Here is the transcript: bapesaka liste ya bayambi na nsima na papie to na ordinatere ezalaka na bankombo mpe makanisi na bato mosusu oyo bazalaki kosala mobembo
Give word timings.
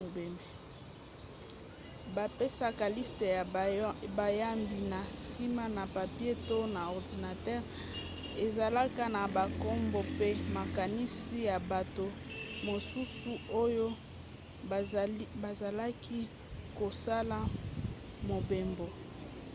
bapesaka 2.15 2.85
liste 2.97 3.25
ya 3.37 3.43
bayambi 4.17 4.79
na 4.93 4.99
nsima 5.11 5.63
na 5.77 5.83
papie 5.95 6.33
to 6.47 6.57
na 6.75 6.81
ordinatere 6.97 7.65
ezalaka 8.45 9.03
na 9.15 9.21
bankombo 9.35 9.99
mpe 10.15 10.29
makanisi 10.57 11.37
na 11.47 11.57
bato 11.71 12.05
mosusu 12.67 13.31
oyo 13.63 13.87
bazalaki 15.43 16.19
kosala 16.79 17.37
mobembo 18.29 18.87